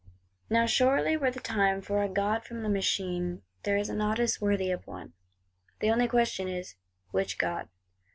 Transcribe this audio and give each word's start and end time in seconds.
Now 0.49 0.65
surely 0.65 1.15
were 1.15 1.29
the 1.29 1.39
time 1.39 1.79
for 1.79 2.01
a 2.01 2.09
"god 2.09 2.43
from 2.43 2.63
the 2.63 2.69
machine;" 2.69 3.43
there 3.61 3.77
is 3.77 3.87
a 3.87 3.93
nodus 3.93 4.41
worthy 4.41 4.71
of 4.71 4.87
one. 4.87 5.13
The 5.79 5.91
only 5.91 6.07
question 6.07 6.47
is, 6.47 6.73
Which 7.11 7.37
god? 7.37 7.69